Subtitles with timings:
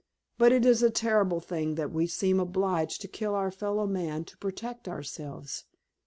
[0.39, 4.25] But it is a terrible thing that we seem obliged to kill our fellow men
[4.25, 5.65] to protect ourselves.